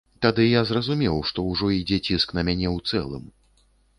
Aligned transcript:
Тады 0.25 0.45
я 0.45 0.61
зразумеў, 0.69 1.19
што 1.31 1.43
ўжо 1.51 1.69
ідзе 1.79 1.99
ціск 2.07 2.35
на 2.37 2.41
мяне 2.47 2.67
ў 2.75 2.93
цэлым. 2.93 3.29